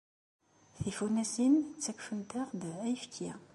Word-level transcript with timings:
Tifunasin 0.75 1.53
ttakfent-aɣ-d 1.63 2.61
akeffay. 2.89 3.31